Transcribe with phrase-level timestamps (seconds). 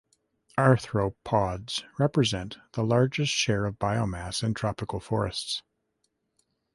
[0.57, 5.61] Arthropods represent the largest share of biomass in tropical forests.